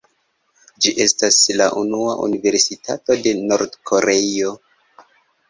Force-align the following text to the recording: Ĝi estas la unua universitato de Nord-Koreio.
Ĝi 0.85 0.93
estas 1.03 1.37
la 1.61 1.67
unua 1.81 2.15
universitato 2.23 3.19
de 3.27 3.35
Nord-Koreio. 3.43 4.57